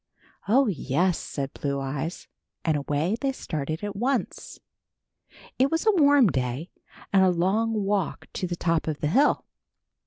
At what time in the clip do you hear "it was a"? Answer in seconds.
5.59-5.91